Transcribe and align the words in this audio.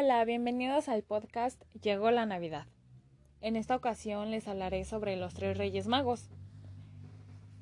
Hola, 0.00 0.24
bienvenidos 0.24 0.88
al 0.88 1.02
podcast 1.02 1.60
Llegó 1.82 2.12
la 2.12 2.24
Navidad. 2.24 2.68
En 3.40 3.56
esta 3.56 3.74
ocasión 3.74 4.30
les 4.30 4.46
hablaré 4.46 4.84
sobre 4.84 5.16
los 5.16 5.34
tres 5.34 5.58
Reyes 5.58 5.88
Magos. 5.88 6.30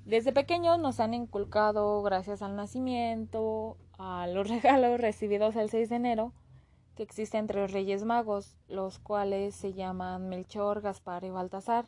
Desde 0.04 0.34
pequeños 0.34 0.78
nos 0.78 1.00
han 1.00 1.14
inculcado, 1.14 2.02
gracias 2.02 2.42
al 2.42 2.54
nacimiento, 2.54 3.78
a 3.96 4.26
los 4.26 4.48
regalos 4.50 5.00
recibidos 5.00 5.56
el 5.56 5.70
6 5.70 5.88
de 5.88 5.96
enero, 5.96 6.34
que 6.94 7.04
existen 7.04 7.46
tres 7.46 7.72
Reyes 7.72 8.04
Magos, 8.04 8.58
los 8.68 8.98
cuales 8.98 9.54
se 9.54 9.72
llaman 9.72 10.28
Melchor, 10.28 10.82
Gaspar 10.82 11.24
y 11.24 11.30
Baltasar. 11.30 11.86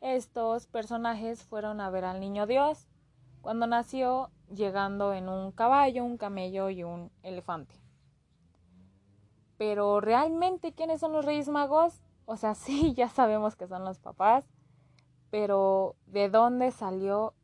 Estos 0.00 0.68
personajes 0.68 1.42
fueron 1.42 1.80
a 1.80 1.90
ver 1.90 2.04
al 2.04 2.20
niño 2.20 2.46
Dios 2.46 2.86
cuando 3.40 3.66
nació, 3.66 4.30
llegando 4.54 5.14
en 5.14 5.28
un 5.28 5.50
caballo, 5.50 6.04
un 6.04 6.16
camello 6.16 6.70
y 6.70 6.84
un 6.84 7.10
elefante. 7.24 7.85
Pero 9.58 10.00
realmente, 10.00 10.72
¿quiénes 10.72 11.00
son 11.00 11.12
los 11.12 11.24
Reyes 11.24 11.48
Magos? 11.48 12.02
O 12.24 12.36
sea, 12.36 12.54
sí, 12.56 12.94
ya 12.94 13.08
sabemos 13.08 13.56
que 13.56 13.66
son 13.66 13.84
los 13.84 13.98
papás, 13.98 14.46
pero 15.30 15.96
¿de 16.06 16.28
dónde 16.28 16.70
salió 16.70 17.34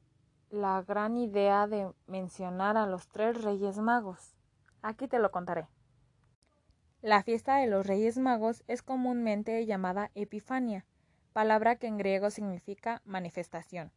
la 0.51 0.83
gran 0.83 1.17
idea 1.17 1.67
de 1.67 1.91
mencionar 2.07 2.77
a 2.77 2.87
los 2.87 3.09
tres 3.09 3.43
Reyes 3.43 3.79
Magos? 3.79 4.35
Aquí 4.83 5.09
te 5.09 5.19
lo 5.19 5.31
contaré. 5.31 5.69
La 7.01 7.23
fiesta 7.23 7.57
de 7.57 7.67
los 7.67 7.87
Reyes 7.87 8.19
Magos 8.19 8.63
es 8.69 8.83
comúnmente 8.83 9.67
llamada 9.67 10.13
Epifania, 10.15 10.85
palabra 11.33 11.77
que 11.77 11.89
en 11.89 11.99
griego 11.99 12.31
significa 12.31 13.03
manifestación, 13.05 13.91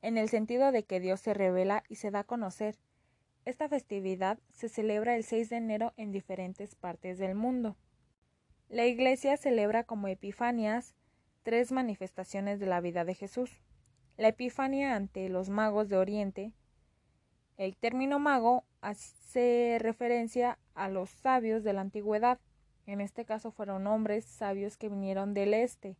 en 0.00 0.16
el 0.16 0.30
sentido 0.30 0.72
de 0.72 0.84
que 0.84 1.00
Dios 1.00 1.20
se 1.20 1.34
revela 1.34 1.82
y 1.88 1.96
se 1.96 2.10
da 2.10 2.20
a 2.20 2.24
conocer, 2.24 2.78
esta 3.44 3.68
festividad 3.68 4.38
se 4.52 4.68
celebra 4.68 5.16
el 5.16 5.24
6 5.24 5.48
de 5.50 5.56
enero 5.56 5.92
en 5.96 6.12
diferentes 6.12 6.74
partes 6.74 7.18
del 7.18 7.34
mundo. 7.34 7.76
La 8.68 8.86
Iglesia 8.86 9.36
celebra 9.36 9.84
como 9.84 10.08
Epifanias 10.08 10.94
tres 11.42 11.72
manifestaciones 11.72 12.60
de 12.60 12.66
la 12.66 12.80
vida 12.80 13.04
de 13.04 13.14
Jesús. 13.14 13.62
La 14.16 14.28
Epifania 14.28 14.94
ante 14.94 15.28
los 15.28 15.48
magos 15.48 15.88
de 15.88 15.96
Oriente. 15.96 16.52
El 17.56 17.76
término 17.76 18.18
mago 18.18 18.64
hace 18.80 19.78
referencia 19.80 20.58
a 20.74 20.88
los 20.88 21.10
sabios 21.10 21.64
de 21.64 21.72
la 21.72 21.80
antigüedad. 21.80 22.38
En 22.86 23.00
este 23.00 23.24
caso 23.24 23.50
fueron 23.50 23.86
hombres 23.86 24.24
sabios 24.24 24.76
que 24.76 24.88
vinieron 24.88 25.34
del 25.34 25.54
este. 25.54 25.96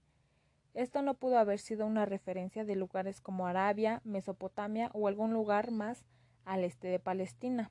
Esto 0.74 1.02
no 1.02 1.14
pudo 1.14 1.38
haber 1.38 1.58
sido 1.58 1.86
una 1.86 2.04
referencia 2.04 2.64
de 2.64 2.76
lugares 2.76 3.20
como 3.20 3.46
Arabia, 3.46 4.02
Mesopotamia 4.04 4.90
o 4.92 5.08
algún 5.08 5.32
lugar 5.32 5.70
más 5.70 6.04
al 6.44 6.64
este 6.64 6.88
de 6.88 6.98
Palestina. 6.98 7.70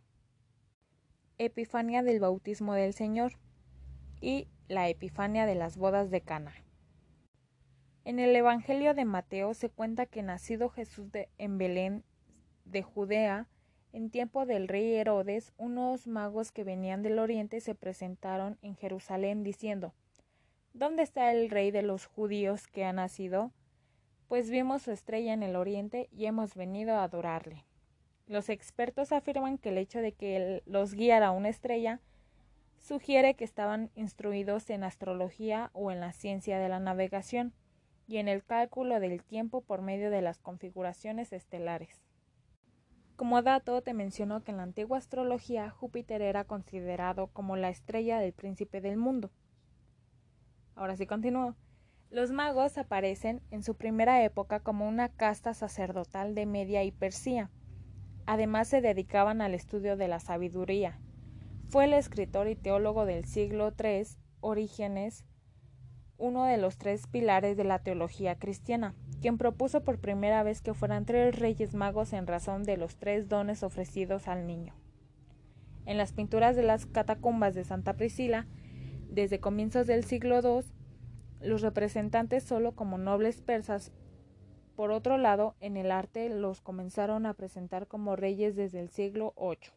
Epifania 1.38 2.03
del 2.03 2.20
bautismo 2.20 2.73
del 2.73 2.94
Señor 2.94 3.34
y 4.22 4.48
la 4.67 4.89
Epifania 4.89 5.45
de 5.45 5.56
las 5.56 5.78
bodas 5.78 6.12
de 6.12 6.22
Cana. 6.22 6.53
En 8.03 8.20
el 8.20 8.36
Evangelio 8.36 8.94
de 8.94 9.06
Mateo 9.06 9.53
se 9.53 9.70
cuenta 9.70 10.06
que 10.06 10.23
nacido 10.23 10.70
Jesús 10.70 11.12
de, 11.12 11.30
en 11.38 11.58
Belén 11.58 12.03
de 12.66 12.81
Judea, 12.81 13.47
en 13.92 14.09
tiempo 14.09 14.45
del 14.45 14.67
rey 14.67 14.95
Herodes, 14.95 15.53
unos 15.58 16.08
magos 16.08 16.52
que 16.52 16.64
venían 16.64 17.02
del 17.02 17.20
oriente 17.20 17.62
se 17.62 17.75
presentaron 17.75 18.58
en 18.62 18.75
Jerusalén 18.75 19.44
diciendo 19.44 19.94
¿Dónde 20.73 21.03
está 21.03 21.31
el 21.31 21.50
rey 21.50 21.72
de 21.72 21.81
los 21.81 22.06
judíos 22.06 22.67
que 22.67 22.86
ha 22.86 22.94
nacido? 22.94 23.52
Pues 24.28 24.52
vimos 24.52 24.84
su 24.84 24.92
estrella 24.92 25.34
en 25.34 25.42
el 25.42 25.56
oriente 25.56 26.08
y 26.12 26.25
hemos 26.25 26.53
venido 26.53 26.95
a 26.95 27.03
adorarle. 27.03 27.66
Los 28.30 28.49
expertos 28.49 29.11
afirman 29.11 29.58
que 29.58 29.69
el 29.69 29.80
hecho 29.80 30.02
de 30.02 30.11
que 30.11 30.61
los 30.67 30.94
guiara 30.94 31.31
una 31.31 31.49
estrella 31.49 31.99
sugiere 32.77 33.33
que 33.33 33.44
estaban 33.44 33.89
instruidos 33.95 34.69
en 34.69 34.84
astrología 34.84 35.72
o 35.73 35.90
en 35.90 36.00
la 36.00 36.13
ciencia 36.13 36.59
de 36.59 36.69
la 36.69 36.79
navegación 36.79 37.53
y 38.07 38.17
en 38.17 38.28
el 38.28 38.44
cálculo 38.44 39.00
del 39.00 39.23
tiempo 39.23 39.62
por 39.62 39.81
medio 39.81 40.12
de 40.12 40.22
las 40.22 40.38
configuraciones 40.38 41.34
estelares. 41.34 42.03
Como 43.16 43.41
dato 43.41 43.81
te 43.81 43.95
menciono 43.95 44.44
que 44.44 44.51
en 44.51 44.57
la 44.57 44.63
antigua 44.63 45.00
astrología 45.00 45.72
Júpiter 45.72 46.22
era 46.22 46.44
considerado 46.44 47.29
como 47.34 47.56
la 47.56 47.69
estrella 47.69 48.19
del 48.19 48.34
príncipe 48.34 48.79
del 48.79 48.97
mundo. 48.97 49.31
Ahora 50.75 50.96
sí 50.96 51.07
continúo. 51.07 51.56
Los 52.11 52.29
magos 52.29 52.78
aparecen 52.78 53.41
en 53.50 53.63
su 53.63 53.73
primera 53.73 54.23
época 54.23 54.59
como 54.59 54.88
una 54.88 55.09
casta 55.09 55.56
sacerdotal 55.56 56.35
de 56.35 56.46
Media 56.46 56.84
y 56.84 56.91
Persía, 56.91 57.50
Además 58.31 58.67
se 58.67 58.79
dedicaban 58.79 59.41
al 59.41 59.56
estudio 59.56 59.97
de 59.97 60.07
la 60.07 60.19
sabiduría. 60.19 61.00
Fue 61.67 61.85
el 61.85 61.94
escritor 61.94 62.47
y 62.47 62.56
teólogo 62.56 63.07
del 63.07 63.25
siglo 63.25 63.73
III, 63.75 64.03
Orígenes, 64.40 65.25
uno 66.19 66.44
de 66.44 66.57
los 66.57 66.78
tres 66.78 67.07
pilares 67.07 67.57
de 67.57 67.63
la 67.63 67.79
teología 67.79 68.38
cristiana, 68.38 68.94
quien 69.19 69.40
propuso 69.40 69.84
por 69.84 69.97
primera 69.97 70.44
vez 70.44 70.62
que 70.62 70.75
fueran 70.75 71.06
tres 71.06 71.40
reyes 71.40 71.73
magos 71.73 72.13
en 72.13 72.28
razón 72.28 72.62
de 72.62 72.78
los 72.78 72.97
tres 72.97 73.29
dones 73.29 73.63
ofrecidos 73.63 74.28
al 74.28 74.46
niño. 74.46 74.75
En 75.88 75.97
las 75.97 76.13
pinturas 76.13 76.56
de 76.56 76.61
las 76.61 76.85
catacumbas 76.85 77.56
de 77.56 77.63
Santa 77.63 77.96
Priscila, 77.96 78.46
desde 79.09 79.40
comienzos 79.40 79.88
del 79.88 80.03
siglo 80.03 80.40
II, 80.40 80.69
los 81.41 81.63
representantes 81.63 82.44
solo 82.44 82.75
como 82.75 83.00
nobles 83.00 83.41
persas 83.41 83.91
por 84.79 84.91
otro 84.91 85.17
lado, 85.17 85.56
en 85.59 85.75
el 85.75 85.91
arte 85.91 86.29
los 86.29 86.62
comenzaron 86.62 87.25
a 87.25 87.34
presentar 87.34 87.85
como 87.85 88.16
reyes 88.16 88.56
desde 88.56 88.79
el 88.79 88.88
siglo 88.88 89.34
VIII. 89.38 89.73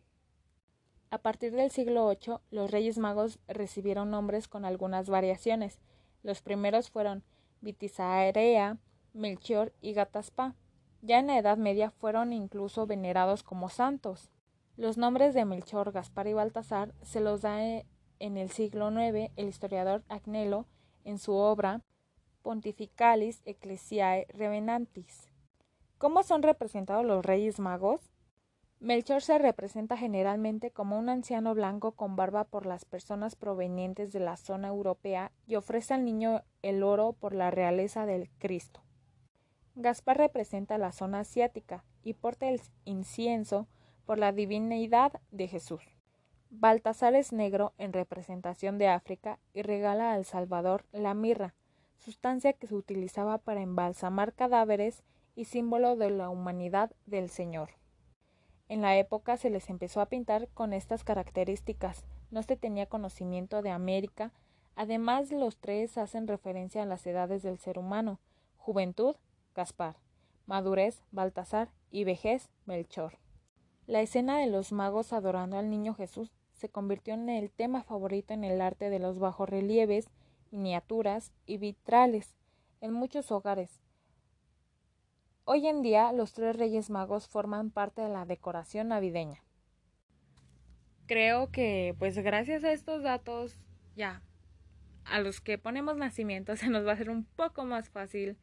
A 1.10 1.18
partir 1.18 1.50
del 1.50 1.72
siglo 1.72 2.08
VIII, 2.08 2.36
los 2.52 2.70
Reyes 2.70 2.98
Magos 2.98 3.40
recibieron 3.48 4.12
nombres 4.12 4.46
con 4.46 4.64
algunas 4.64 5.10
variaciones. 5.10 5.80
Los 6.22 6.40
primeros 6.40 6.88
fueron 6.88 7.24
Vitisaarea, 7.62 8.78
Melchior 9.12 9.72
y 9.80 9.92
Gataspá. 9.92 10.54
Ya 11.00 11.18
en 11.18 11.26
la 11.26 11.38
Edad 11.38 11.56
Media 11.56 11.90
fueron 11.90 12.32
incluso 12.32 12.86
venerados 12.86 13.42
como 13.42 13.70
santos. 13.70 14.30
Los 14.76 14.98
nombres 14.98 15.34
de 15.34 15.44
Melchor, 15.44 15.90
Gaspar 15.90 16.28
y 16.28 16.34
Baltasar 16.34 16.94
se 17.02 17.18
los 17.18 17.42
da 17.42 17.60
en 17.60 18.36
el 18.36 18.50
siglo 18.50 18.88
IX 18.92 19.32
el 19.34 19.48
historiador 19.48 20.04
Agnelo 20.08 20.64
en 21.02 21.18
su 21.18 21.32
obra 21.32 21.80
Pontificalis 22.42 23.40
Ecclesiae 23.44 24.26
Revenantis. 24.28 25.30
¿Cómo 25.98 26.22
son 26.22 26.42
representados 26.42 27.04
los 27.04 27.24
Reyes 27.24 27.60
Magos? 27.60 28.12
Melchor 28.80 29.22
se 29.22 29.38
representa 29.38 29.96
generalmente 29.96 30.72
como 30.72 30.98
un 30.98 31.08
anciano 31.08 31.54
blanco 31.54 31.92
con 31.92 32.16
barba 32.16 32.42
por 32.42 32.66
las 32.66 32.84
personas 32.84 33.36
provenientes 33.36 34.12
de 34.12 34.18
la 34.18 34.36
zona 34.36 34.68
europea 34.68 35.30
y 35.46 35.54
ofrece 35.54 35.94
al 35.94 36.04
niño 36.04 36.42
el 36.62 36.82
oro 36.82 37.12
por 37.12 37.32
la 37.32 37.52
realeza 37.52 38.06
del 38.06 38.28
Cristo. 38.38 38.82
Gaspar 39.76 40.18
representa 40.18 40.78
la 40.78 40.90
zona 40.90 41.20
asiática 41.20 41.84
y 42.02 42.14
porta 42.14 42.48
el 42.48 42.60
incienso 42.84 43.68
por 44.04 44.18
la 44.18 44.32
divinidad 44.32 45.12
de 45.30 45.46
Jesús. 45.46 45.82
Baltasar 46.50 47.14
es 47.14 47.32
negro 47.32 47.72
en 47.78 47.92
representación 47.92 48.78
de 48.78 48.88
África 48.88 49.38
y 49.54 49.62
regala 49.62 50.12
al 50.12 50.24
Salvador 50.24 50.84
la 50.90 51.14
mirra, 51.14 51.54
sustancia 51.98 52.52
que 52.52 52.66
se 52.66 52.74
utilizaba 52.74 53.38
para 53.38 53.62
embalsamar 53.62 54.32
cadáveres 54.32 55.02
y 55.34 55.44
símbolo 55.44 55.96
de 55.96 56.10
la 56.10 56.28
humanidad 56.28 56.92
del 57.06 57.30
Señor. 57.30 57.70
En 58.68 58.80
la 58.80 58.96
época 58.96 59.36
se 59.36 59.50
les 59.50 59.68
empezó 59.70 60.00
a 60.00 60.06
pintar 60.06 60.48
con 60.48 60.72
estas 60.72 61.04
características. 61.04 62.04
No 62.30 62.42
se 62.42 62.56
tenía 62.56 62.86
conocimiento 62.86 63.60
de 63.62 63.70
América. 63.70 64.32
Además, 64.76 65.30
los 65.30 65.58
tres 65.58 65.98
hacen 65.98 66.26
referencia 66.26 66.82
a 66.82 66.86
las 66.86 67.06
edades 67.06 67.42
del 67.42 67.58
ser 67.58 67.78
humano: 67.78 68.18
juventud, 68.56 69.16
Gaspar, 69.54 69.96
madurez, 70.46 71.02
Baltasar 71.10 71.68
y 71.90 72.04
vejez, 72.04 72.48
Melchor. 72.64 73.18
La 73.86 74.00
escena 74.00 74.38
de 74.38 74.46
los 74.46 74.72
magos 74.72 75.12
adorando 75.12 75.58
al 75.58 75.68
niño 75.68 75.92
Jesús 75.94 76.32
se 76.54 76.68
convirtió 76.68 77.14
en 77.14 77.28
el 77.28 77.50
tema 77.50 77.82
favorito 77.82 78.32
en 78.32 78.44
el 78.44 78.60
arte 78.60 78.88
de 78.88 78.98
los 78.98 79.18
bajorrelieves 79.18 80.08
miniaturas 80.52 81.32
y 81.46 81.58
vitrales 81.58 82.36
en 82.80 82.92
muchos 82.92 83.30
hogares. 83.32 83.80
Hoy 85.44 85.66
en 85.66 85.82
día 85.82 86.12
los 86.12 86.32
tres 86.32 86.56
Reyes 86.56 86.90
Magos 86.90 87.26
forman 87.26 87.70
parte 87.70 88.02
de 88.02 88.08
la 88.08 88.24
decoración 88.24 88.88
navideña. 88.88 89.42
Creo 91.06 91.50
que 91.50 91.96
pues 91.98 92.16
gracias 92.18 92.62
a 92.64 92.72
estos 92.72 93.02
datos 93.02 93.56
ya 93.96 94.22
a 95.04 95.20
los 95.20 95.40
que 95.40 95.58
ponemos 95.58 95.96
nacimiento 95.96 96.56
se 96.56 96.68
nos 96.68 96.86
va 96.86 96.90
a 96.90 96.94
hacer 96.94 97.10
un 97.10 97.24
poco 97.24 97.64
más 97.64 97.90
fácil 97.90 98.36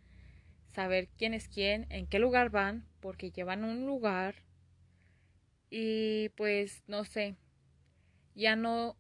saber 0.68 1.08
quién 1.18 1.34
es 1.34 1.48
quién, 1.48 1.88
en 1.90 2.06
qué 2.08 2.20
lugar 2.20 2.50
van, 2.50 2.86
porque 3.00 3.32
llevan 3.32 3.64
un 3.64 3.86
lugar 3.86 4.36
y 5.70 6.30
pues 6.30 6.84
no 6.88 7.06
sé, 7.06 7.36
ya 8.36 8.56
no 8.56 8.96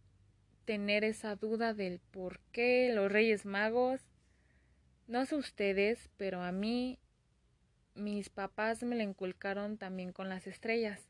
tener 0.69 1.03
esa 1.03 1.35
duda 1.35 1.73
del 1.73 1.97
por 1.97 2.39
qué 2.51 2.91
los 2.93 3.11
Reyes 3.11 3.43
Magos. 3.43 4.01
No 5.07 5.25
sé 5.25 5.35
ustedes, 5.35 6.11
pero 6.15 6.43
a 6.43 6.51
mí 6.51 6.99
mis 7.95 8.29
papás 8.29 8.83
me 8.83 8.95
la 8.95 9.01
inculcaron 9.01 9.79
también 9.79 10.13
con 10.13 10.29
las 10.29 10.45
estrellas. 10.45 11.09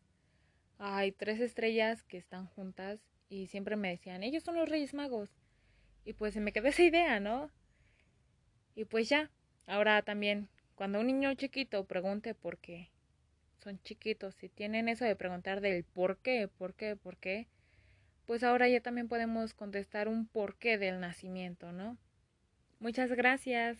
Hay 0.78 1.12
tres 1.12 1.42
estrellas 1.42 2.04
que 2.04 2.16
están 2.16 2.46
juntas 2.46 3.02
y 3.28 3.48
siempre 3.48 3.76
me 3.76 3.90
decían, 3.90 4.24
ellos 4.24 4.44
son 4.44 4.56
los 4.56 4.70
Reyes 4.70 4.94
Magos. 4.94 5.30
Y 6.06 6.14
pues 6.14 6.34
se 6.34 6.40
me 6.40 6.54
quedó 6.54 6.70
esa 6.70 6.84
idea, 6.84 7.20
¿no? 7.20 7.52
Y 8.76 8.86
pues 8.86 9.10
ya, 9.10 9.30
ahora 9.68 10.02
también, 10.04 10.48
cuando 10.76 11.02
un 11.02 11.08
niño 11.08 11.34
chiquito 11.34 11.84
pregunte 11.84 12.34
por 12.34 12.60
qué, 12.60 12.92
son 13.62 13.78
chiquitos, 13.82 14.36
si 14.36 14.48
tienen 14.48 14.88
eso 14.88 15.04
de 15.04 15.18
preguntar 15.18 15.60
del 15.60 15.84
por 15.84 16.16
qué, 16.16 16.48
por 16.48 16.76
qué, 16.76 16.96
por 16.96 17.18
qué, 17.18 17.50
pues 18.30 18.44
ahora 18.44 18.70
ya 18.70 18.80
también 18.80 19.08
podemos 19.08 19.56
contestar 19.56 20.08
un 20.08 20.28
porqué 20.28 20.78
del 20.78 21.00
nacimiento, 21.00 21.72
¿no? 21.72 21.98
Muchas 22.80 23.10
gracias. 23.10 23.80